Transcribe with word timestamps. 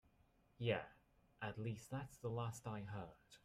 Yeah, 0.57 0.81
at 1.43 1.59
least 1.59 1.91
that's 1.91 2.17
the 2.17 2.29
last 2.29 2.65
I 2.65 2.79
heard. 2.81 3.13